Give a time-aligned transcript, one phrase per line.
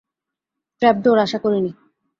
[0.81, 1.71] Trapdoor, আশা করিনি।